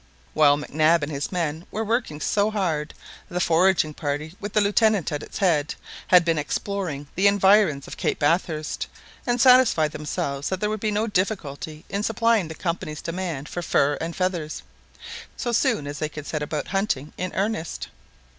While 0.33 0.57
Mac 0.57 0.73
Nab 0.73 1.03
and 1.03 1.11
his 1.11 1.31
men 1.31 1.67
were 1.69 1.83
working 1.85 2.19
so 2.19 2.49
hard, 2.49 2.95
the 3.29 3.39
foraging 3.39 3.93
party, 3.93 4.33
with 4.39 4.53
the 4.53 4.59
Lieutenant 4.59 5.11
at 5.11 5.21
its 5.21 5.37
head, 5.37 5.75
had 6.07 6.25
been 6.25 6.39
exploring 6.39 7.05
the 7.13 7.27
environs 7.27 7.85
of 7.87 7.97
Cape 7.97 8.17
Bathurst, 8.17 8.87
and 9.27 9.39
satisfied 9.39 9.91
themselves 9.91 10.49
that 10.49 10.59
there 10.59 10.71
would 10.71 10.79
be 10.79 10.89
no 10.89 11.05
difficulty 11.05 11.85
in 11.87 12.01
supplying 12.01 12.47
the 12.47 12.55
Company's 12.55 13.03
demands 13.03 13.51
for 13.51 13.61
fur 13.61 13.93
and 14.01 14.15
feathers, 14.15 14.63
so 15.37 15.51
soon 15.51 15.85
as 15.85 15.99
they 15.99 16.09
could 16.09 16.25
set 16.25 16.41
about 16.41 16.69
hunting 16.69 17.13
in 17.15 17.31
earnest. 17.35 17.89